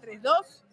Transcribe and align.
3, 0.00 0.22
2. 0.22 0.64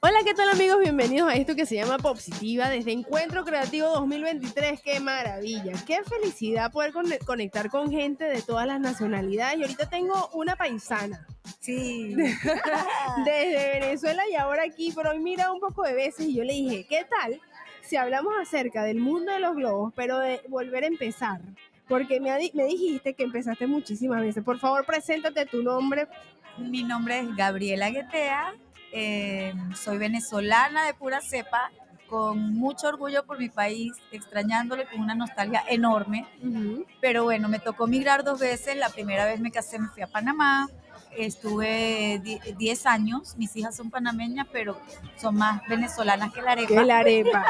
Hola, 0.00 0.18
¿qué 0.24 0.34
tal 0.34 0.48
amigos? 0.48 0.78
Bienvenidos 0.78 1.28
a 1.28 1.34
esto 1.34 1.54
que 1.54 1.66
se 1.66 1.74
llama 1.74 1.98
Positiva 1.98 2.68
desde 2.70 2.92
Encuentro 2.92 3.44
Creativo 3.44 3.88
2023. 3.88 4.80
¡Qué 4.80 5.00
maravilla! 5.00 5.72
¡Qué 5.86 6.02
felicidad 6.04 6.72
poder 6.72 6.92
conectar 7.26 7.70
con 7.70 7.90
gente 7.90 8.24
de 8.24 8.40
todas 8.40 8.66
las 8.66 8.80
nacionalidades! 8.80 9.58
Y 9.58 9.62
ahorita 9.62 9.90
tengo 9.90 10.30
una 10.32 10.56
paisana. 10.56 11.26
Sí. 11.60 12.14
Desde 13.24 13.80
Venezuela 13.80 14.22
y 14.30 14.36
ahora 14.36 14.62
aquí, 14.62 14.92
pero 14.94 15.10
hoy 15.10 15.18
mira 15.18 15.52
un 15.52 15.60
poco 15.60 15.82
de 15.82 15.94
veces 15.94 16.26
y 16.26 16.34
yo 16.34 16.44
le 16.44 16.52
dije, 16.52 16.86
¿qué 16.88 17.04
tal 17.04 17.40
si 17.82 17.96
hablamos 17.96 18.32
acerca 18.40 18.84
del 18.84 18.98
mundo 18.98 19.32
de 19.32 19.40
los 19.40 19.54
globos, 19.54 19.92
pero 19.94 20.18
de 20.18 20.40
volver 20.48 20.84
a 20.84 20.86
empezar? 20.86 21.40
Porque 21.88 22.20
me, 22.20 22.30
me 22.54 22.64
dijiste 22.64 23.14
que 23.14 23.22
empezaste 23.22 23.66
muchísimas 23.66 24.20
veces. 24.20 24.42
Por 24.42 24.58
favor, 24.58 24.84
preséntate 24.84 25.46
tu 25.46 25.62
nombre. 25.62 26.08
Mi 26.58 26.82
nombre 26.82 27.20
es 27.20 27.36
Gabriela 27.36 27.90
Guetea 27.90 28.54
eh, 28.92 29.52
soy 29.74 29.98
venezolana 29.98 30.86
de 30.86 30.94
pura 30.94 31.20
cepa, 31.20 31.70
con 32.06 32.54
mucho 32.54 32.88
orgullo 32.88 33.26
por 33.26 33.38
mi 33.38 33.50
país, 33.50 33.92
extrañándole 34.12 34.86
con 34.86 35.00
una 35.00 35.14
nostalgia 35.14 35.64
enorme. 35.68 36.26
Pero 37.00 37.24
bueno, 37.24 37.48
me 37.48 37.58
tocó 37.58 37.86
migrar 37.86 38.24
dos 38.24 38.40
veces. 38.40 38.76
La 38.76 38.88
primera 38.88 39.26
vez 39.26 39.40
me 39.40 39.50
casé, 39.50 39.78
me 39.78 39.88
fui 39.88 40.02
a 40.02 40.06
Panamá. 40.06 40.68
Estuve 41.16 42.22
10 42.56 42.86
años, 42.86 43.36
mis 43.36 43.56
hijas 43.56 43.76
son 43.76 43.90
panameñas, 43.90 44.46
pero 44.52 44.78
son 45.16 45.34
más 45.36 45.60
venezolanas 45.66 46.32
que 46.32 46.42
la 46.42 46.52
arepa. 46.52 46.68
Que 46.68 46.84
la 46.84 46.98
arepa. 46.98 47.46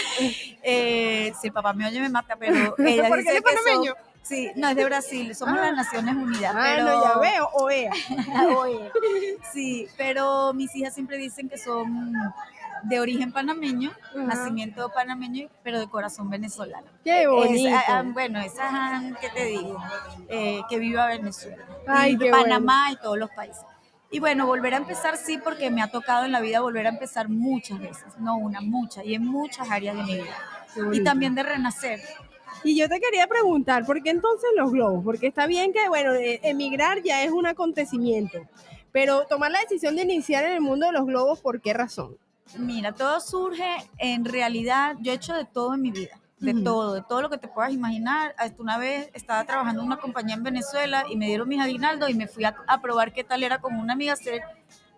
eh, 0.62 1.09
si 1.34 1.48
el 1.48 1.52
papá 1.52 1.72
me 1.72 1.86
oye 1.86 2.00
me 2.00 2.08
mata, 2.08 2.36
pero 2.36 2.54
ella 2.78 3.08
¿Por 3.08 3.18
dice 3.18 3.32
qué 3.32 3.42
panameño? 3.42 3.94
Sí, 4.22 4.50
no, 4.54 4.68
es 4.68 4.76
de 4.76 4.84
Brasil, 4.84 5.34
somos 5.34 5.56
las 5.56 5.70
ah. 5.70 5.72
Naciones 5.72 6.14
Unidas. 6.14 6.54
Ah, 6.54 6.76
no, 6.78 7.04
ya 7.04 7.18
veo, 7.18 7.48
OEA. 7.54 7.90
Sí, 9.52 9.88
pero 9.96 10.52
mis 10.52 10.74
hijas 10.76 10.94
siempre 10.94 11.16
dicen 11.16 11.48
que 11.48 11.56
son 11.56 12.14
de 12.82 13.00
origen 13.00 13.32
panameño, 13.32 13.92
nacimiento 14.14 14.90
panameño, 14.90 15.48
pero 15.62 15.80
de 15.80 15.88
corazón 15.88 16.30
venezolano. 16.30 16.86
Qué 17.04 17.26
bonito. 17.26 17.76
Ah, 17.88 18.02
bueno, 18.06 18.40
esa, 18.40 19.02
¿qué 19.20 19.28
te 19.30 19.44
digo? 19.46 19.82
Eh, 20.28 20.60
que 20.68 20.78
viva 20.78 21.06
Venezuela. 21.06 21.64
Ay, 21.86 22.16
y 22.20 22.30
Panamá 22.30 22.92
y 22.92 22.96
todos 22.96 23.18
los 23.18 23.30
países. 23.30 23.64
Y 24.12 24.18
bueno, 24.18 24.46
volver 24.46 24.74
a 24.74 24.78
empezar 24.78 25.16
sí, 25.16 25.38
porque 25.38 25.70
me 25.70 25.82
ha 25.82 25.90
tocado 25.90 26.24
en 26.24 26.32
la 26.32 26.40
vida 26.40 26.60
volver 26.60 26.86
a 26.86 26.90
empezar 26.90 27.28
muchas 27.28 27.78
veces, 27.78 28.18
no 28.18 28.36
una, 28.36 28.60
muchas, 28.60 29.04
y 29.04 29.14
en 29.14 29.24
muchas 29.24 29.70
áreas 29.70 29.96
de 29.96 30.02
mi 30.02 30.14
vida. 30.16 30.34
Y 30.92 31.02
también 31.02 31.34
de 31.34 31.42
renacer. 31.42 32.00
Y 32.62 32.76
yo 32.76 32.88
te 32.88 33.00
quería 33.00 33.26
preguntar, 33.26 33.86
¿por 33.86 34.02
qué 34.02 34.10
entonces 34.10 34.50
los 34.56 34.70
globos? 34.70 35.02
Porque 35.04 35.26
está 35.26 35.46
bien 35.46 35.72
que, 35.72 35.88
bueno, 35.88 36.12
eh, 36.14 36.40
emigrar 36.42 37.02
ya 37.02 37.22
es 37.24 37.30
un 37.30 37.46
acontecimiento, 37.46 38.38
pero 38.92 39.26
tomar 39.26 39.50
la 39.50 39.60
decisión 39.60 39.96
de 39.96 40.02
iniciar 40.02 40.44
en 40.44 40.52
el 40.52 40.60
mundo 40.60 40.86
de 40.86 40.92
los 40.92 41.06
globos, 41.06 41.40
¿por 41.40 41.60
qué 41.60 41.72
razón? 41.72 42.16
Mira, 42.58 42.92
todo 42.92 43.20
surge, 43.20 43.76
en 43.98 44.24
realidad, 44.24 44.96
yo 45.00 45.12
he 45.12 45.14
hecho 45.14 45.34
de 45.34 45.44
todo 45.44 45.74
en 45.74 45.82
mi 45.82 45.90
vida, 45.90 46.18
de 46.38 46.52
todo, 46.52 46.94
de 46.94 47.02
todo 47.02 47.22
lo 47.22 47.30
que 47.30 47.38
te 47.38 47.48
puedas 47.48 47.72
imaginar. 47.72 48.34
Hasta 48.36 48.60
una 48.60 48.76
vez 48.76 49.08
estaba 49.14 49.44
trabajando 49.44 49.82
en 49.82 49.86
una 49.86 49.98
compañía 49.98 50.34
en 50.34 50.42
Venezuela 50.42 51.04
y 51.08 51.16
me 51.16 51.26
dieron 51.26 51.48
mis 51.48 51.60
aguinaldos 51.60 52.10
y 52.10 52.14
me 52.14 52.26
fui 52.26 52.44
a, 52.44 52.56
a 52.66 52.80
probar 52.82 53.12
qué 53.12 53.24
tal 53.24 53.42
era 53.42 53.60
con 53.60 53.76
una 53.76 53.92
amiga 53.92 54.14
hacer 54.14 54.42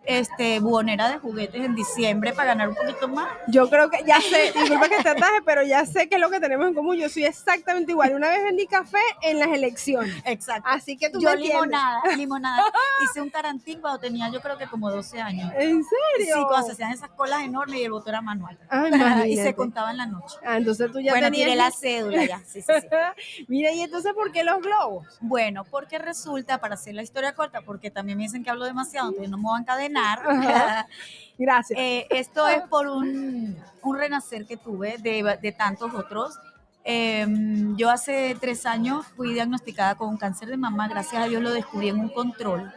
este, 0.05 0.61
buonera 0.61 1.09
de 1.11 1.19
juguetes 1.19 1.65
en 1.65 1.75
diciembre 1.75 2.33
para 2.33 2.49
ganar 2.49 2.69
un 2.69 2.75
poquito 2.75 3.09
más. 3.09 3.29
Yo 3.49 3.69
creo 3.69 3.91
que 3.91 4.05
ya 4.07 4.21
sé, 4.21 4.53
disculpa 4.59 4.89
que 4.89 5.03
te 5.03 5.09
ataje, 5.09 5.43
pero 5.45 5.63
ya 5.63 5.87
sé 5.87 6.09
que 6.09 6.17
es 6.17 6.21
lo 6.21 6.31
que 6.31 6.41
tenemos 6.41 6.67
en 6.67 6.75
común. 6.75 6.97
Yo 6.97 7.09
soy 7.09 7.25
exactamente 7.25 7.93
igual. 7.93 8.15
Una 8.15 8.29
vez 8.29 8.43
vendí 8.43 8.67
café 8.67 8.99
en 9.23 9.39
las 9.39 9.49
elecciones. 9.49 10.15
Exacto. 10.25 10.69
Así 10.69 10.97
que 10.97 11.11
tú 11.11 11.21
Yo 11.21 11.35
limonada, 11.35 12.03
limonada. 12.17 12.63
Hice 13.05 13.21
un 13.21 13.31
tarantín 13.31 13.81
cuando 13.81 14.01
tenía 14.01 14.31
yo 14.31 14.41
creo 14.41 14.59
que 14.59 14.67
como 14.67 14.91
12 14.91 15.21
años. 15.21 15.53
¿En 15.57 15.83
serio? 15.85 16.35
Sí, 16.35 16.43
cuando 16.49 16.67
se 16.67 16.73
hacían 16.73 16.93
esas 16.93 17.11
colas 17.11 17.43
enormes 17.43 17.81
y 17.81 17.85
el 17.85 17.93
voto 17.93 18.09
era 18.09 18.21
manual. 18.21 18.59
y 19.27 19.37
se 19.37 19.55
contaba 19.55 19.91
en 19.91 19.99
la 19.99 20.07
noche. 20.07 20.37
Ah, 20.45 20.57
entonces 20.57 20.91
tú 20.91 21.01
ya 21.01 21.13
bueno, 21.13 21.29
tenías... 21.29 21.47
tiré 21.47 21.57
la 21.57 21.71
cédula 21.71 22.25
ya. 22.25 22.39
Sí, 22.47 22.63
sí, 22.63 22.73
sí. 22.81 23.45
Mira, 23.49 23.73
¿y 23.73 23.81
entonces 23.81 24.13
por 24.15 24.33
qué 24.33 24.45
los 24.45 24.61
globos? 24.61 25.19
Bueno, 25.21 25.65
porque 25.65 25.99
resulta, 25.99 26.59
para 26.59 26.75
hacer 26.75 26.95
la 26.95 27.03
historia 27.03 27.35
corta, 27.35 27.63
porque 27.63 27.91
también 27.91 28.19
me 28.19 28.25
dicen 28.25 28.43
que 28.45 28.51
hablo 28.51 28.65
demasiado, 28.65 29.09
entonces 29.09 29.31
no 29.31 29.39
me 29.39 29.45
voy 29.45 29.55
a 29.55 29.59
encadenar 29.93 30.87
Gracias. 31.39 31.79
Eh, 31.79 32.07
esto 32.11 32.47
es 32.47 32.63
por 32.69 32.87
un, 32.87 33.57
un 33.83 33.99
renacer 33.99 34.47
que 34.47 34.57
tuve 34.57 34.99
de, 34.99 35.39
de 35.41 35.53
tantos 35.53 35.93
otros. 35.95 36.39
Em, 36.85 37.77
yo 37.77 37.91
hace 37.91 38.37
tres 38.41 38.67
años 38.67 39.07
fui 39.17 39.33
diagnosticada 39.33 39.95
con 39.95 40.09
un 40.09 40.19
cáncer 40.19 40.49
de 40.49 40.57
mama, 40.57 40.89
gracias 40.89 41.23
a 41.23 41.27
Dios 41.27 41.43
lo 41.43 41.53
descubrí 41.53 41.89
en 41.89 42.01
un 42.01 42.09
control. 42.11 42.73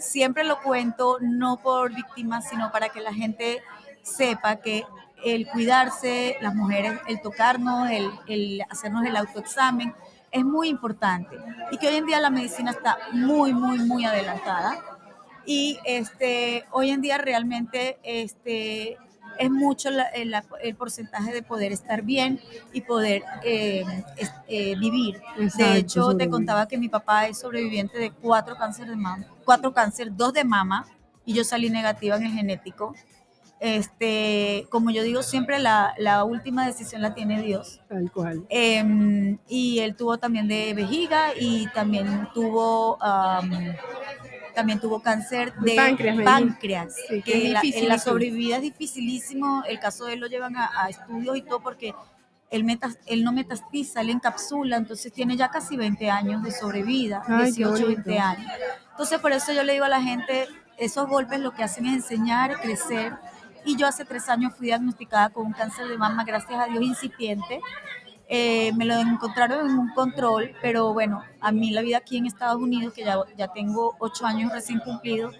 Siempre 0.00 0.44
lo 0.44 0.60
cuento, 0.62 1.18
no 1.20 1.58
por 1.58 1.94
víctimas, 1.94 2.48
sino 2.48 2.72
para 2.72 2.88
que 2.88 3.00
la 3.00 3.12
gente 3.12 3.62
sepa 4.02 4.56
que 4.56 4.84
el 5.24 5.46
cuidarse, 5.48 6.36
las 6.40 6.54
mujeres, 6.54 6.98
el 7.08 7.20
tocarnos, 7.20 7.90
el, 7.90 8.10
el 8.26 8.62
hacernos 8.70 9.04
el 9.04 9.16
autoexamen, 9.16 9.94
es 10.30 10.44
muy 10.44 10.68
importante. 10.68 11.36
Y 11.72 11.78
que 11.78 11.88
hoy 11.88 11.96
en 11.96 12.06
día 12.06 12.20
la 12.20 12.30
medicina 12.30 12.70
está 12.70 12.98
muy, 13.12 13.52
muy, 13.52 13.78
muy 13.78 14.04
adelantada 14.04 14.78
y 15.48 15.78
este, 15.84 16.66
hoy 16.72 16.90
en 16.90 17.00
día 17.00 17.16
realmente 17.16 17.98
este, 18.02 18.98
es 19.38 19.50
mucho 19.50 19.88
el, 20.12 20.76
porcentaje 20.76 21.32
de 21.32 21.42
poder 21.42 21.72
estar 21.72 22.02
bien 22.02 22.38
y 22.74 22.82
poder 22.82 23.22
eh, 23.42 23.82
eh, 24.46 24.76
vivir. 24.78 25.22
de 25.56 25.78
hecho, 25.78 26.14
te 26.18 26.28
contaba 26.28 26.68
que 26.68 26.76
mi 26.76 26.90
papá 26.90 27.28
es 27.28 27.38
sobreviviente 27.38 27.96
de 27.98 28.10
cuatro 28.10 28.56
cánceres 28.58 28.90
de 28.90 28.96
mama, 28.96 29.24
cuatro 29.46 29.72
cánceres, 29.72 30.14
dos 30.14 30.34
de 30.34 30.44
mama, 30.44 30.86
y 31.24 31.32
yo 31.32 31.44
salí 31.44 31.70
negativa 31.70 32.16
en 32.16 32.24
el 32.24 32.32
genético. 32.32 32.94
Este, 33.58 34.66
como 34.68 34.90
yo 34.90 35.02
digo 35.02 35.22
siempre, 35.22 35.58
la, 35.60 35.94
la 35.96 36.24
última 36.24 36.66
decisión 36.66 37.00
la 37.00 37.14
tiene 37.14 37.40
Dios. 37.40 37.80
Tal 37.88 38.12
cual. 38.12 38.44
Em, 38.50 39.38
y 39.48 39.78
él 39.78 39.96
tuvo 39.96 40.18
también 40.18 40.46
de 40.46 40.74
vejiga 40.74 41.30
y 41.40 41.66
también 41.72 42.28
tuvo 42.34 42.98
también 44.58 44.80
tuvo 44.80 45.00
cáncer 45.00 45.54
de 45.54 45.76
páncreas, 46.24 46.96
que 47.24 47.48
la, 47.50 47.60
en 47.62 47.88
la 47.88 47.96
sobrevivida 47.96 48.56
es 48.56 48.62
dificilísimo, 48.62 49.62
el 49.68 49.78
caso 49.78 50.06
de 50.06 50.14
él 50.14 50.18
lo 50.18 50.26
llevan 50.26 50.56
a, 50.56 50.88
estudios 50.88 51.36
y 51.36 51.42
todo 51.42 51.60
porque 51.60 51.94
él, 52.50 52.64
metas, 52.64 52.98
él 53.06 53.22
no 53.22 53.30
metastiza, 53.30 54.00
él 54.00 54.10
encapsula, 54.10 54.76
entonces 54.76 55.12
tiene 55.12 55.36
ya 55.36 55.48
casi 55.48 55.76
20 55.76 56.10
años 56.10 56.42
de 56.42 56.50
sobrevida, 56.50 57.22
18, 57.28 57.86
20 57.86 58.18
años. 58.18 58.50
Entonces 58.90 59.20
por 59.20 59.30
eso 59.30 59.52
yo 59.52 59.62
le 59.62 59.74
digo 59.74 59.84
a 59.84 59.90
la 59.90 60.02
gente, 60.02 60.48
esos 60.76 61.08
golpes 61.08 61.38
lo 61.38 61.52
que 61.54 61.62
hacen 61.62 61.86
es 61.86 61.94
enseñar, 61.94 62.60
crecer, 62.60 63.12
y 63.64 63.76
yo 63.76 63.86
hace 63.86 64.04
tres 64.04 64.28
años 64.28 64.54
fui 64.56 64.66
diagnosticada 64.66 65.28
con 65.28 65.46
un 65.46 65.52
cáncer 65.52 65.86
de 65.86 65.96
mama, 65.96 66.24
gracias 66.24 66.58
a 66.58 66.66
Dios, 66.66 66.82
incipiente, 66.82 67.60
eh, 68.28 68.72
me 68.74 68.84
lo 68.84 68.94
encontraron 68.94 69.70
en 69.70 69.78
un 69.78 69.88
control, 69.94 70.54
pero 70.60 70.92
bueno, 70.92 71.22
a 71.40 71.50
mí 71.50 71.70
la 71.70 71.80
vida 71.80 71.98
aquí 71.98 72.18
en 72.18 72.26
Estados 72.26 72.60
Unidos, 72.60 72.92
que 72.92 73.04
ya, 73.04 73.16
ya 73.36 73.48
tengo 73.48 73.96
ocho 73.98 74.26
años 74.26 74.52
recién 74.52 74.80
cumplidos, 74.80 75.34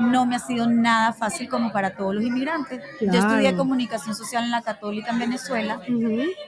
no 0.00 0.26
me 0.26 0.36
ha 0.36 0.38
sido 0.38 0.66
nada 0.66 1.12
fácil 1.12 1.48
como 1.48 1.72
para 1.72 1.94
todos 1.96 2.14
los 2.14 2.24
inmigrantes. 2.24 2.82
Yo 3.00 3.12
estudié 3.12 3.56
comunicación 3.56 4.14
social 4.14 4.44
en 4.44 4.50
la 4.50 4.62
Católica 4.62 5.10
en 5.10 5.18
Venezuela 5.18 5.80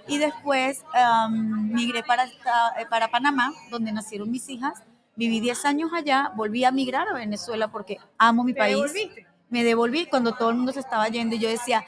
y 0.08 0.18
después 0.18 0.84
migré 1.30 2.02
para, 2.02 2.24
eh, 2.24 2.86
para 2.90 3.08
Panamá, 3.08 3.52
donde 3.70 3.92
nacieron 3.92 4.30
mis 4.30 4.48
hijas. 4.48 4.82
Viví 5.14 5.40
10 5.40 5.64
años 5.64 5.90
allá, 5.94 6.32
volví 6.34 6.64
a 6.64 6.70
migrar 6.70 7.08
a 7.08 7.14
Venezuela 7.14 7.68
porque 7.68 7.98
amo 8.18 8.44
mi 8.44 8.52
país. 8.52 8.92
Me 9.48 9.62
devolví 9.62 10.06
cuando 10.06 10.32
todo 10.32 10.50
el 10.50 10.56
mundo 10.56 10.72
se 10.72 10.80
estaba 10.80 11.08
yendo 11.08 11.36
y 11.36 11.38
yo 11.38 11.48
decía, 11.48 11.84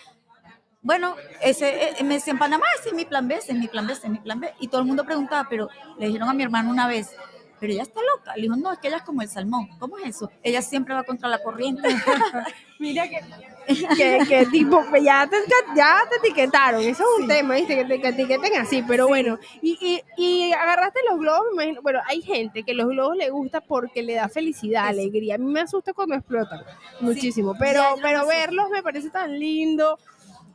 bueno, 0.81 1.17
ese, 1.43 1.91
eh, 1.99 2.05
me 2.05 2.15
decía 2.15 2.33
en 2.33 2.39
Panamá, 2.39 2.67
ese 2.79 2.91
es 2.91 2.95
mi 2.95 3.05
plan 3.05 3.27
B, 3.27 3.35
ese 3.35 3.53
es 3.53 3.59
mi 3.59 3.69
plan 3.69 3.87
B, 3.87 3.93
ese 3.93 4.07
es 4.07 4.13
mi 4.13 4.19
plan 4.19 4.41
B. 4.41 4.53
Y 4.61 4.69
todo 4.69 4.81
el 4.81 4.87
mundo 4.87 5.05
preguntaba, 5.05 5.49
pero 5.49 5.69
le 5.99 6.07
dijeron 6.07 6.29
a 6.29 6.35
mi 6.35 6.43
hermano 6.43 6.71
una 6.71 6.87
vez, 6.87 7.15
pero 7.59 7.73
ella 7.73 7.83
está 7.83 8.01
loca. 8.01 8.37
Le 8.37 8.43
dijo, 8.43 8.57
no, 8.57 8.73
es 8.73 8.79
que 8.79 8.89
ella 8.89 8.99
es 8.99 9.03
como 9.03 9.23
el 9.23 9.29
salmón. 9.29 9.69
¿Cómo 9.79 9.99
es 9.99 10.17
eso? 10.17 10.31
Ella 10.43 10.63
siempre 10.63 10.95
va 10.95 11.03
contra 11.03 11.29
la 11.29 11.43
corriente. 11.43 11.89
Mira 12.79 13.09
que, 13.97 14.25
que, 14.29 14.47
tipo, 14.47 14.85
ya 15.03 15.29
te, 15.29 15.37
ya 15.77 15.99
te 16.09 16.17
etiquetaron. 16.29 16.81
Eso 16.81 17.03
es 17.03 17.23
un 17.23 17.29
tema, 17.29 17.57
¿viste? 17.57 17.75
Que 17.75 17.85
te 17.85 18.09
etiqueten 18.09 18.57
así, 18.61 18.85
pero 18.87 19.09
bueno. 19.09 19.39
Y, 19.61 19.77
y, 19.81 20.03
y, 20.17 20.53
agarraste 20.53 21.01
los 21.11 21.19
globos, 21.19 21.47
me 21.57 21.65
imagino. 21.65 21.83
Bueno, 21.83 22.01
hay 22.07 22.23
gente 22.23 22.63
que 22.63 22.75
los 22.75 22.87
globos 22.87 23.17
le 23.17 23.31
gusta 23.31 23.61
porque 23.61 24.03
le 24.03 24.15
da 24.15 24.29
felicidad, 24.29 24.87
alegría. 24.87 25.35
A 25.35 25.39
mí 25.39 25.51
me 25.51 25.61
asusta 25.61 25.93
cuando 25.93 26.15
explotan 26.15 26.63
muchísimo, 27.01 27.57
pero, 27.59 27.83
pero 28.01 28.27
verlos 28.27 28.71
me 28.71 28.83
parece 28.83 29.11
tan 29.11 29.39
lindo 29.39 29.99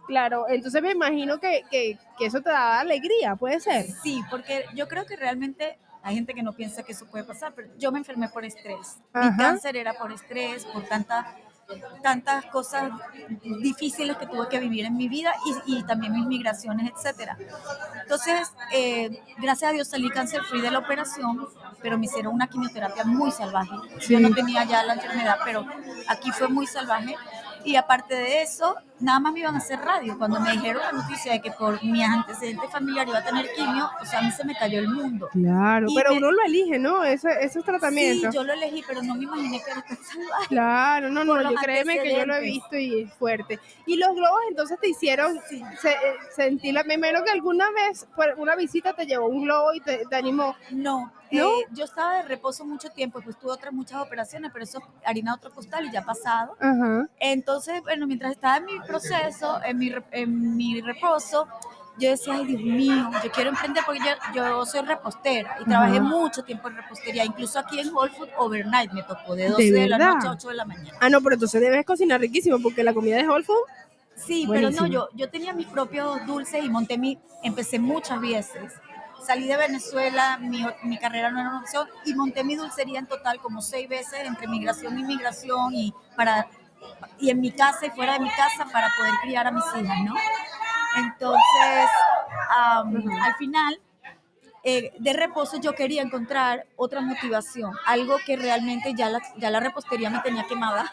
Claro, 0.08 0.46
entonces 0.50 0.82
me 0.82 0.92
imagino 0.92 1.40
que, 1.40 1.64
que, 1.72 1.98
que, 2.18 2.26
eso 2.26 2.42
te 2.42 2.50
da 2.50 2.80
alegría, 2.80 3.36
¿puede 3.36 3.60
ser? 3.60 3.86
Sí, 4.04 4.22
porque 4.30 4.66
yo 4.76 4.88
creo 4.88 5.06
que 5.06 5.16
realmente 5.16 5.78
hay 6.02 6.16
gente 6.16 6.34
que 6.34 6.44
no 6.44 6.54
piensa 6.54 6.84
que 6.84 6.92
eso 6.92 7.06
puede 7.06 7.24
pasar, 7.24 7.54
pero 7.56 7.70
yo 7.78 7.92
me 7.92 8.00
enfermé 8.00 8.28
por 8.28 8.44
estrés. 8.44 8.98
Mi 9.14 9.38
cáncer 9.38 9.78
era 9.78 9.94
por 9.94 10.12
estrés, 10.12 10.66
por 10.66 10.84
tanta 10.84 11.36
tantas 12.02 12.46
cosas 12.46 12.92
difíciles 13.62 14.18
que 14.18 14.28
tuve 14.28 14.48
que 14.50 14.60
vivir 14.60 14.86
en 14.86 14.96
mi 14.96 15.08
vida 15.08 15.34
y, 15.66 15.78
y 15.78 15.84
también 15.84 16.14
mis 16.14 16.26
migraciones, 16.26 16.92
etcétera. 16.92 17.38
Entonces, 18.02 18.52
eh, 18.72 19.22
gracias 19.38 19.72
a 19.72 19.74
Dios 19.74 19.88
salí 19.88 20.10
cáncer 20.10 20.42
free 20.44 20.62
de 20.62 20.72
la 20.72 20.80
operación, 20.80 21.48
pero 21.82 21.98
me 21.98 22.06
hicieron 22.06 22.34
una 22.34 22.48
quimioterapia 22.48 23.06
muy 23.06 23.32
salvaje. 23.32 23.76
Yo 24.08 24.20
no 24.20 24.34
tenía 24.34 24.66
ya 24.66 24.84
la 24.84 24.94
enfermedad, 24.94 25.38
pero 25.44 25.66
aquí 26.08 26.32
fue 26.32 26.50
muy 26.50 26.68
salvaje. 26.68 27.16
Y 27.64 27.78
aparte 27.78 28.16
de 28.16 28.42
eso, 28.42 28.76
nada 29.04 29.20
más 29.20 29.34
me 29.34 29.42
iban 29.42 29.56
a 29.56 29.58
hacer 29.58 29.80
radio. 29.80 30.18
Cuando 30.18 30.40
me 30.40 30.54
dijeron 30.54 30.82
la 30.82 30.92
noticia 30.94 31.34
de 31.34 31.42
que 31.42 31.52
por 31.52 31.84
mi 31.84 32.02
antecedente 32.04 32.68
familiar 32.70 33.08
iba 33.08 33.20
a 33.20 33.24
tener 33.24 33.48
quimio, 33.54 33.90
o 34.02 34.06
sea, 34.06 34.20
a 34.20 34.22
mí 34.24 34.32
se 34.32 34.46
me 34.46 34.56
cayó 34.56 34.80
el 34.80 34.88
mundo. 34.88 35.30
Claro, 35.32 35.88
pero 35.94 36.14
uno 36.14 36.32
lo 36.32 36.42
elige, 36.44 36.80
¿no? 36.80 37.04
Eso, 37.04 37.28
esos 37.28 37.64
tratamientos. 37.64 38.32
Sí, 38.32 38.38
yo 38.38 38.44
lo 38.44 38.54
elegí, 38.54 38.84
pero 38.88 39.04
no 39.04 39.16
me 39.16 39.26
imaginé 39.26 39.62
que 39.64 39.72
era 39.72 39.82
tan 39.82 39.98
salvaje. 39.98 40.48
Claro, 40.48 41.10
no, 41.10 41.24
no, 41.24 41.42
yo 41.42 41.56
créeme 41.56 42.02
que 42.02 42.16
yo 42.16 42.26
lo 42.26 42.36
he 42.36 42.42
visto 42.42 42.78
y 42.78 43.02
es 43.04 43.14
fuerte. 43.14 43.60
Y 43.86 43.98
los 43.98 44.16
globos 44.16 44.40
entonces 44.50 44.80
te 44.80 44.90
hicieron 44.90 45.38
se, 45.50 45.92
eh, 45.92 45.96
sentir 46.36 46.74
la 46.74 46.84
primero 46.84 47.24
que 47.24 47.32
alguna 47.32 47.70
vez 47.72 48.08
por 48.16 48.34
una 48.38 48.56
visita 48.56 48.94
te 48.94 49.06
llevó 49.06 49.28
un 49.28 49.44
globo 49.44 49.74
y 49.74 49.82
te, 49.82 50.06
te 50.10 50.16
animó. 50.16 50.56
No, 50.72 51.12
eh, 51.34 51.66
yo 51.72 51.84
estaba 51.84 52.18
de 52.18 52.24
reposo 52.24 52.64
mucho 52.64 52.90
tiempo, 52.90 53.20
pues 53.22 53.38
tuve 53.38 53.52
otras 53.52 53.74
muchas 53.74 54.00
operaciones, 54.02 54.52
pero 54.54 54.64
eso 54.64 54.82
harina 55.04 55.34
otro 55.34 55.52
costal 55.52 55.86
y 55.86 55.92
ya 55.92 56.02
ha 56.02 56.06
pasado. 56.06 56.56
Entonces, 57.20 57.82
bueno, 57.82 58.06
mientras 58.06 58.34
estaba 58.34 58.58
en 58.58 58.66
mi 58.66 58.80
proceso, 59.00 59.60
en 59.63 59.78
mi, 59.78 59.92
en 60.12 60.56
mi 60.56 60.81
reposo, 60.81 61.48
yo 61.98 62.10
decía, 62.10 62.34
ay 62.34 62.45
Dios 62.45 62.62
mío, 62.62 63.12
yo 63.24 63.31
quiero 63.31 63.51
emprender 63.51 63.84
porque 63.86 64.00
yo, 64.00 64.34
yo 64.34 64.66
soy 64.66 64.81
repostera 64.81 65.57
y 65.62 65.66
trabajé 65.66 66.00
mucho 66.00 66.44
tiempo 66.44 66.68
en 66.68 66.78
repostería, 66.78 67.24
incluso 67.24 67.60
aquí 67.60 67.80
en 67.80 67.94
Whole 67.94 68.12
Food 68.12 68.30
Overnight 68.38 68.92
me 68.94 69.04
tocó 69.04 69.36
de 69.36 69.50
12 69.50 69.72
¿De, 69.72 69.88
la 69.88 69.98
noche 69.98 70.28
a 70.28 70.31
8 70.31 70.50
de 70.50 70.54
la 70.56 70.66
mañana. 70.66 70.98
Ah, 71.00 71.10
no, 71.10 71.22
pero 71.22 71.36
entonces 71.36 71.62
debes 71.62 71.86
cocinar 71.86 72.19
riquísimo 72.19 72.60
porque 72.60 72.84
la 72.84 72.94
comida 72.94 73.18
de 73.18 73.28
Whole 73.28 73.44
Food... 73.44 73.62
Sí, 74.16 74.48
pero 74.50 74.69
no, 74.69 74.86
yo, 74.86 75.10
yo 75.13 75.30
tenía 75.30 75.54
mis 75.54 75.68
propios 75.68 76.25
dulces 76.25 76.63
y 76.63 76.69
monté 76.69 76.98
mi, 76.98 77.19
empecé 77.42 77.80
muchas 77.80 78.22
veces. 78.22 78.74
Salí 79.25 79.48
de 79.48 79.57
Venezuela, 79.57 80.38
mi, 80.38 80.63
mi, 80.84 80.98
carrera 80.98 81.31
no 81.31 81.40
era 81.40 81.50
una 81.50 81.62
opción 81.62 81.88
y 82.06 82.13
monté 82.13 82.44
mi 82.44 82.56
dulcería 82.56 83.00
en 83.00 83.07
total 83.07 83.40
como 83.40 83.62
seis 83.62 83.88
veces 83.90 84.19
entre 84.25 84.48
migración 84.48 85.00
y 85.00 85.04
migración 85.04 85.74
y, 85.74 85.94
para, 86.16 86.48
y 87.19 87.30
en 87.30 87.41
mi 87.41 87.51
casa 87.51 87.85
y 87.85 87.89
fuera 87.89 88.13
de 88.13 88.19
mi 88.19 88.30
casa 88.30 88.65
para 88.71 88.89
poder 88.97 89.13
criar 89.21 89.47
a 89.47 89.51
mis 89.51 89.63
hijas, 89.75 89.97
¿no? 90.03 90.13
Entonces, 90.97 91.89
al 93.21 93.35
final, 93.38 93.80
eh, 94.63 94.94
de 94.97 95.13
reposo 95.13 95.59
yo 95.59 95.74
quería 95.74 96.01
encontrar 96.01 96.65
otra 96.75 97.01
motivación, 97.01 97.74
algo 97.85 98.15
que 98.25 98.38
realmente 98.38 98.94
ya 98.95 99.09
la, 99.09 99.21
ya 99.38 99.50
la 99.50 99.59
repostería 99.59 100.09
me 100.09 100.19
tenía 100.19 100.45
quemada. 100.45 100.89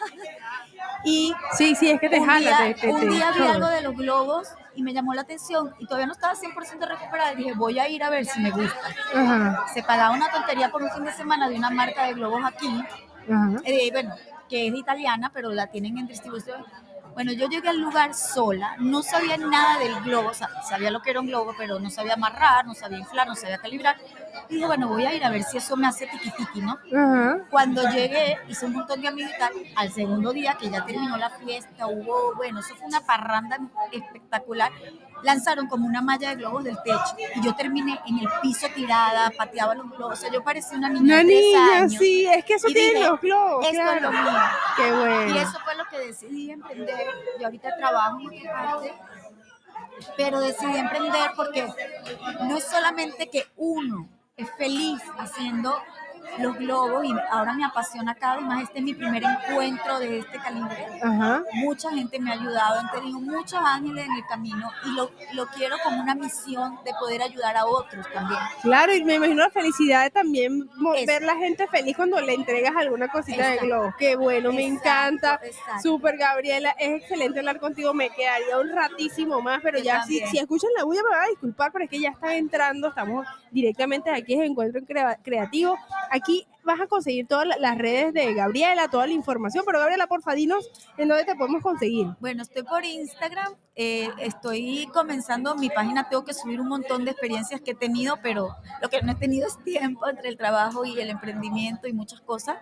y 1.05 1.33
sí, 1.57 1.75
sí, 1.77 1.91
es 1.91 2.01
que 2.01 2.09
te 2.09 2.25
jala. 2.25 2.75
un 2.89 3.11
día 3.11 3.33
vi 3.33 3.45
algo 3.45 3.69
de 3.69 3.83
los 3.83 3.95
globos 3.95 4.49
y 4.75 4.83
me 4.83 4.93
llamó 4.93 5.15
la 5.15 5.23
atención 5.23 5.75
y 5.79 5.87
todavía 5.87 6.07
no 6.07 6.13
estaba 6.13 6.35
100% 6.35 6.89
recuperada 6.89 7.33
y 7.33 7.37
dije, 7.37 7.53
voy 7.55 7.79
a 7.79 7.89
ir 7.89 8.03
a 8.03 8.11
ver 8.11 8.25
si 8.25 8.41
me 8.41 8.51
gusta. 8.51 9.67
Se 9.73 9.83
pagaba 9.83 10.15
una 10.15 10.31
tontería 10.31 10.71
por 10.71 10.83
un 10.83 10.91
fin 10.91 11.05
de 11.05 11.13
semana 11.13 11.49
de 11.49 11.57
una 11.57 11.71
marca 11.71 12.05
de 12.07 12.15
globos 12.15 12.43
aquí, 12.45 12.83
eh, 13.65 13.91
bueno, 13.93 14.15
que 14.51 14.67
es 14.67 14.75
italiana, 14.75 15.31
pero 15.33 15.51
la 15.53 15.69
tienen 15.69 15.97
en 15.97 16.09
distribución. 16.09 16.65
Bueno, 17.15 17.33
yo 17.33 17.49
llegué 17.49 17.69
al 17.69 17.81
lugar 17.81 18.15
sola, 18.15 18.77
no 18.79 19.03
sabía 19.03 19.37
nada 19.37 19.79
del 19.79 20.01
globo, 20.03 20.33
sabía 20.35 20.91
lo 20.91 21.03
que 21.03 21.11
era 21.11 21.21
un 21.21 21.27
globo, 21.27 21.55
pero 21.59 21.79
no 21.79 21.91
sabía 21.91 22.15
amarrar, 22.15 22.67
no 22.67 22.75
sabía 22.75 22.99
inflar, 22.99 23.27
no 23.27 23.35
sabía 23.35 23.59
calibrar. 23.59 23.97
Y 24.49 24.55
dije, 24.55 24.67
bueno, 24.67 24.89
voy 24.89 25.07
a 25.07 25.15
ir 25.15 25.25
a 25.25 25.31
ver 25.31 25.43
si 25.43 25.59
eso 25.59 25.77
me 25.77 25.87
hace 25.87 26.07
tiqui 26.07 26.61
¿no? 26.61 26.79
Cuando 27.51 27.83
llegué, 27.91 28.39
hice 28.49 28.67
un 28.67 28.75
montón 28.75 29.01
de 29.01 29.09
amigos 29.09 29.33
al 29.77 29.91
segundo 29.93 30.33
día, 30.33 30.57
que 30.59 30.71
ya 30.71 30.85
terminó 30.85 31.17
la 31.17 31.31
fiesta, 31.31 31.87
hubo, 31.89 32.35
bueno, 32.37 32.61
eso 32.61 32.75
fue 32.77 32.87
una 32.87 33.01
parranda 33.01 33.59
espectacular 33.93 34.71
lanzaron 35.23 35.67
como 35.67 35.87
una 35.87 36.03
malla 36.03 36.31
de 36.31 36.37
globos 36.37 36.65
del 36.65 36.77
techo 36.83 37.17
y 37.35 37.43
yo 37.45 37.55
terminé 37.55 38.01
en 38.07 38.19
el 38.19 38.29
piso 38.43 38.67
tirada, 38.75 39.31
pateaba 39.37 39.75
los 39.75 39.91
globos, 39.91 40.19
o 40.19 40.21
sea, 40.21 40.31
yo 40.31 40.43
parecía 40.43 40.79
una 40.79 40.89
niña 40.89 41.03
una 41.03 41.23
niña, 41.23 41.89
sí, 41.89 42.27
es 42.27 42.45
que 42.45 42.55
eso 42.55 42.69
tiene 42.69 43.09
los 43.09 43.21
globos, 43.21 43.67
esto 43.67 43.93
es 43.93 44.03
lo 44.03 44.13
mío. 44.13 44.21
Qué 44.77 44.93
bueno. 44.93 45.35
Y 45.35 45.39
eso 45.39 45.59
fue 45.65 45.75
lo 45.77 45.85
que 45.87 45.99
decidí 45.99 46.51
emprender, 46.51 47.07
yo 47.39 47.47
ahorita 47.47 47.77
trabajo 47.77 48.19
en 48.21 48.39
otra 48.39 48.53
parte, 48.53 48.95
pero 50.17 50.41
decidí 50.41 50.77
emprender 50.77 51.31
porque 51.37 51.69
no 52.43 52.57
es 52.57 52.65
solamente 52.65 53.29
que 53.29 53.47
uno 53.57 54.09
es 54.37 54.51
feliz 54.57 55.01
haciendo 55.19 55.75
los 56.39 56.57
globos 56.57 57.05
y 57.05 57.13
ahora 57.31 57.53
me 57.55 57.65
apasiona 57.65 58.15
cada 58.15 58.37
vez 58.37 58.45
más. 58.45 58.63
Este 58.63 58.79
es 58.79 58.85
mi 58.85 58.95
primer 58.95 59.23
encuentro 59.23 59.99
de 59.99 60.19
este 60.19 60.39
calibre. 60.39 60.87
Mucha 61.55 61.91
gente 61.91 62.19
me 62.19 62.31
ha 62.31 62.35
ayudado, 62.35 62.81
han 62.81 62.91
tenido 62.91 63.21
muchos 63.21 63.61
ángeles 63.63 64.07
en 64.07 64.13
el 64.13 64.27
camino 64.27 64.71
y 64.87 64.95
lo, 64.95 65.11
lo, 65.35 65.47
quiero 65.49 65.77
como 65.83 66.03
una 66.03 66.15
misión 66.15 66.79
de 66.85 66.93
poder 66.99 67.23
ayudar 67.23 67.57
a 67.57 67.67
otros 67.67 68.07
también. 68.13 68.41
Claro, 68.63 68.95
y 68.95 69.05
me 69.05 69.15
imagino 69.15 69.43
la 69.43 69.51
felicidad 69.51 70.05
de 70.05 70.11
también 70.11 70.69
ver 71.07 71.23
la 71.23 71.37
gente 71.37 71.67
feliz 71.69 71.97
cuando 71.97 72.21
le 72.21 72.35
entregas 72.35 72.75
alguna 72.77 73.09
cosita 73.09 73.49
de 73.49 73.59
globos. 73.59 73.95
Qué 73.99 74.17
bueno, 74.17 74.53
me 74.53 74.67
encanta. 74.67 75.41
Súper, 75.83 76.17
Gabriela, 76.17 76.71
es 76.79 77.03
excelente 77.03 77.41
hablar 77.41 77.59
contigo. 77.59 77.95
Me 77.95 78.11
quedaría 78.11 78.59
un 78.59 78.71
ratísimo 78.71 79.41
más, 79.41 79.61
pero 79.63 79.79
ya 79.79 80.03
si, 80.05 80.21
si, 80.27 80.39
escuchan 80.39 80.71
la 80.77 80.85
bulla 80.85 81.03
me 81.03 81.11
van 81.11 81.25
a 81.25 81.29
disculpar, 81.29 81.73
pero 81.73 81.85
es 81.85 81.91
que 81.91 82.01
ya 82.01 82.11
está 82.11 82.35
entrando, 82.35 82.89
estamos 82.89 83.27
directamente 83.51 84.11
aquí 84.11 84.35
en 84.35 84.43
Encuentro 84.43 84.81
Creativo. 85.23 85.77
Aquí 86.11 86.20
vas 86.65 86.81
a 86.81 86.87
conseguir 86.87 87.27
todas 87.27 87.49
las 87.59 87.79
redes 87.79 88.13
de 88.13 88.35
Gabriela, 88.35 88.89
toda 88.89 89.07
la 89.07 89.13
información, 89.13 89.65
pero 89.67 89.79
Gabriela, 89.79 90.07
porfa, 90.07 90.35
dinos 90.35 90.71
en 90.97 91.09
dónde 91.09 91.25
te 91.25 91.35
podemos 91.35 91.63
conseguir. 91.63 92.09
Bueno, 92.21 92.43
estoy 92.43 92.63
por 92.63 92.85
Instagram, 92.85 93.55
eh, 93.75 94.09
estoy 94.19 94.89
comenzando 94.93 95.55
mi 95.57 95.71
página, 95.71 96.09
tengo 96.09 96.25
que 96.25 96.35
subir 96.35 96.61
un 96.61 96.69
montón 96.69 97.05
de 97.05 97.13
experiencias 97.13 97.61
que 97.61 97.73
he 97.73 97.75
tenido, 97.75 98.19
pero 98.23 98.55
lo 98.83 98.89
que 98.89 99.03
no 99.03 99.13
he 99.13 99.17
tenido 99.17 99.47
es 99.47 99.63
tiempo 99.65 100.09
entre 100.09 100.29
el 100.29 100.37
trabajo 100.37 100.85
y 100.85 101.01
el 101.01 101.11
emprendimiento 101.11 101.89
y 101.89 101.93
muchas 101.93 102.21
cosas, 102.21 102.59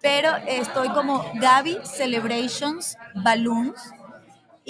pero 0.00 0.36
estoy 0.46 0.88
como 0.90 1.24
Gaby 1.40 1.78
Celebrations 1.84 2.96
Balloons 3.16 3.92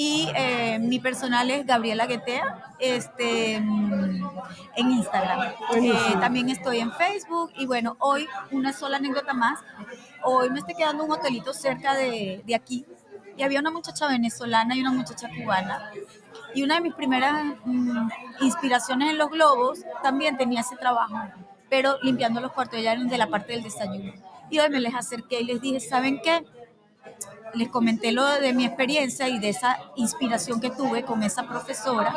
y 0.01 0.31
eh, 0.37 0.79
mi 0.79 1.01
personal 1.01 1.51
es 1.51 1.67
Gabriela 1.67 2.07
Guetea 2.07 2.73
este, 2.79 3.55
en 3.57 4.23
Instagram. 4.77 5.55
Eh, 5.75 5.93
también 6.21 6.51
estoy 6.51 6.79
en 6.79 6.93
Facebook 6.93 7.51
y 7.57 7.67
bueno, 7.67 7.97
hoy 7.99 8.29
una 8.53 8.73
sola 8.73 8.99
anécdota 8.99 9.35
más. 9.35 9.59
Hoy 10.23 10.51
me 10.51 10.61
estoy 10.61 10.77
quedando 10.77 11.03
un 11.03 11.11
hotelito 11.11 11.53
cerca 11.53 11.97
de, 11.97 12.45
de 12.47 12.55
aquí 12.55 12.87
y 13.37 13.43
había 13.43 13.59
una 13.59 13.73
muchacha 13.73 14.07
venezolana 14.07 14.77
y 14.77 14.83
una 14.83 14.93
muchacha 14.93 15.29
cubana. 15.37 15.91
Y 16.55 16.63
una 16.63 16.77
de 16.77 16.81
mis 16.83 16.95
primeras 16.95 17.57
mm, 17.65 18.09
inspiraciones 18.43 19.11
en 19.11 19.19
los 19.19 19.29
globos 19.31 19.81
también 20.05 20.37
tenía 20.37 20.61
ese 20.61 20.77
trabajo, 20.77 21.19
pero 21.69 21.97
limpiando 22.03 22.41
los 22.41 22.53
cuartos, 22.53 22.81
ya 22.81 22.95
de 22.95 23.19
la 23.19 23.27
parte 23.27 23.53
del 23.53 23.65
desayuno. 23.65 24.13
Y 24.49 24.61
hoy 24.61 24.71
me 24.71 24.79
les 24.79 24.95
acerqué 24.95 25.41
y 25.41 25.45
les 25.45 25.61
dije, 25.61 25.81
¿saben 25.81 26.21
qué? 26.23 26.45
Les 27.55 27.69
comenté 27.69 28.13
lo 28.13 28.25
de 28.27 28.53
mi 28.53 28.65
experiencia 28.65 29.29
y 29.29 29.39
de 29.39 29.51
esa 29.51 29.79
inspiración 29.97 30.61
que 30.61 30.71
tuve 30.71 31.05
con 31.05 31.23
esa 31.23 31.47
profesora, 31.47 32.15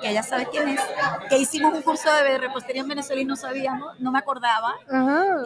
que 0.00 0.10
ella 0.10 0.22
sabe 0.22 0.48
quién 0.50 0.68
es, 0.68 0.80
que 1.28 1.38
hicimos 1.38 1.74
un 1.74 1.82
curso 1.82 2.12
de 2.12 2.38
repostería 2.38 2.82
en 2.82 2.88
Venezuela 2.88 3.22
y 3.22 3.24
no 3.24 3.36
sabíamos, 3.36 3.98
no 4.00 4.12
me 4.12 4.18
acordaba. 4.18 4.74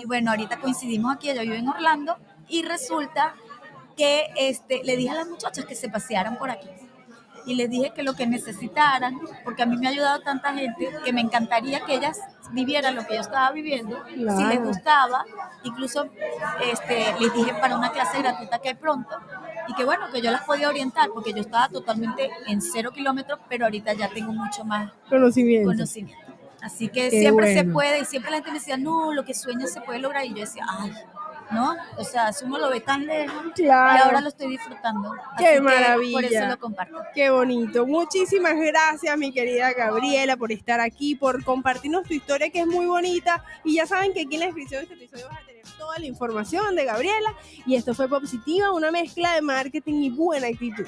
Y 0.01 0.07
bueno, 0.07 0.31
ahorita 0.31 0.59
coincidimos 0.61 1.15
aquí, 1.15 1.31
ella 1.31 1.43
vive 1.43 1.59
en 1.59 1.69
Orlando, 1.69 2.17
y 2.49 2.63
resulta 2.63 3.35
que 3.97 4.31
este, 4.37 4.83
le 4.85 4.97
dije 4.97 5.11
a 5.11 5.15
las 5.15 5.29
muchachas 5.29 5.65
que 5.65 5.75
se 5.75 5.89
pasearan 5.89 6.39
por 6.39 6.51
aquí 6.51 6.69
y 7.49 7.55
les 7.55 7.71
dije 7.71 7.93
que 7.95 8.03
lo 8.03 8.15
que 8.15 8.27
necesitaran, 8.27 9.19
porque 9.43 9.63
a 9.63 9.67
mí 9.67 9.79
me 9.79 9.87
ha 9.87 9.91
ayudado 9.91 10.21
tanta 10.21 10.53
gente, 10.53 10.91
que 11.03 11.13
me 11.15 11.23
encantaría 11.23 11.81
que 11.81 11.95
ellas 11.95 12.19
vivieran 12.51 12.97
lo 12.97 13.07
que 13.07 13.15
yo 13.15 13.21
estaba 13.21 13.51
viviendo, 13.53 14.03
si 14.07 14.45
les 14.45 14.63
gustaba, 14.63 15.25
incluso 15.65 16.09
este, 16.73 17.15
les 17.21 17.33
dije 17.33 17.55
para 17.61 17.77
una 17.77 17.93
clase 17.93 18.19
gratuita 18.19 18.59
que 18.59 18.71
hay 18.71 18.75
pronto, 18.75 19.17
y 19.69 19.75
que 19.75 19.85
bueno, 19.85 20.07
que 20.13 20.23
yo 20.23 20.31
las 20.31 20.43
podía 20.45 20.69
orientar, 20.69 21.11
porque 21.13 21.33
yo 21.33 21.41
estaba 21.41 21.69
totalmente 21.69 22.31
en 22.47 22.61
cero 22.63 22.91
kilómetros, 22.93 23.39
pero 23.49 23.67
ahorita 23.67 23.93
ya 23.93 24.09
tengo 24.09 24.33
mucho 24.33 24.65
más 24.65 24.93
conocimiento. 25.67 26.17
Así 26.61 26.89
que 26.89 27.11
siempre 27.11 27.55
se 27.55 27.65
puede, 27.65 28.01
y 28.01 28.05
siempre 28.05 28.31
la 28.31 28.39
gente 28.39 28.51
me 28.51 28.59
decía, 28.59 28.77
no, 28.77 29.13
lo 29.13 29.25
que 29.25 29.35
sueño 29.35 29.67
se 29.67 29.81
puede 29.81 30.01
lograr, 30.01 30.25
y 30.25 30.31
yo 30.31 30.41
decía, 30.41 30.65
ay, 30.69 30.93
¿no? 31.51 31.77
O 31.97 32.05
sea, 32.05 32.31
uno 32.45 32.59
lo 32.59 32.71
ve 32.71 32.81
tan 32.81 33.07
lejos 33.07 33.45
y 33.57 33.69
ahora 33.69 34.21
lo 34.21 34.29
estoy 34.29 34.49
disfrutando. 34.49 35.13
Qué 35.39 35.61
maravilla. 35.61 36.13
Por 36.13 36.25
eso 36.25 36.47
lo 36.47 36.59
comparto. 36.59 37.03
Qué 37.15 37.31
bonito. 37.31 37.87
Muchísimas 37.87 38.55
gracias, 38.57 39.17
mi 39.17 39.33
querida 39.33 39.73
Gabriela, 39.73 40.37
por 40.37 40.53
estar 40.53 40.81
aquí, 40.81 41.15
por 41.15 41.45
compartirnos 41.45 42.05
tu 42.05 42.15
historia 42.15 42.51
que 42.51 42.61
es 42.61 42.67
muy 42.67 42.87
bonita. 42.87 43.45
Y 43.65 43.77
ya 43.77 43.87
saben 43.87 44.13
que 44.13 44.23
aquí 44.23 44.35
en 44.35 44.41
la 44.41 44.47
descripción 44.47 44.87
de 44.87 44.93
este 44.93 45.05
episodio 45.05 45.29
vas 45.29 45.41
a 45.43 45.47
tener 45.47 45.63
toda 45.79 45.99
la 45.99 46.07
información 46.07 46.75
de 46.75 46.85
Gabriela. 46.85 47.35
Y 47.67 47.75
esto 47.75 47.95
fue 47.95 48.09
Positiva, 48.09 48.73
una 48.73 48.91
mezcla 48.91 49.35
de 49.35 49.43
marketing 49.43 50.03
y 50.03 50.11
buena 50.11 50.49
actitud. 50.49 50.87